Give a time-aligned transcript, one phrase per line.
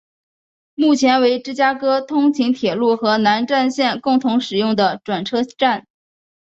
[0.73, 5.85] 目前为芝加哥通勤铁路和南岸线共同使用的转车站。